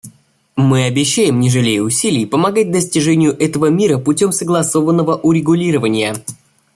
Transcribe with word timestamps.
Мы 0.55 0.85
обещаем, 0.85 1.39
не 1.39 1.51
жалея 1.51 1.83
усилий, 1.83 2.25
помогать 2.25 2.71
достижению 2.71 3.37
этого 3.39 3.67
мира 3.67 3.99
путем 3.99 4.31
согласованного 4.31 5.15
урегулирования. 5.15 6.15